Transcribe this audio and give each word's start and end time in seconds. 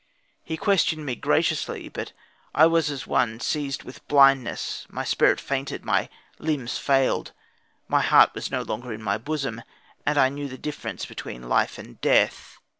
He 0.43 0.57
questioned 0.57 1.05
me 1.05 1.13
graciously, 1.13 1.87
but 1.87 2.11
I 2.55 2.65
was 2.65 2.89
as 2.89 3.05
one 3.05 3.39
seized 3.39 3.83
with 3.83 4.07
blindness, 4.07 4.87
my 4.89 5.03
spirit 5.03 5.39
fainted, 5.39 5.85
my 5.85 6.09
limbs 6.39 6.79
failed, 6.79 7.33
my 7.87 8.01
heart 8.01 8.33
was 8.33 8.49
no 8.49 8.63
longer 8.63 8.91
in 8.93 9.03
my 9.03 9.19
bosom, 9.19 9.61
and 10.03 10.17
I 10.17 10.29
knew 10.29 10.47
the 10.49 10.57
difference 10.57 11.05
between 11.05 11.47
life 11.47 11.77
and 11.77 12.01
death. 12.01 12.57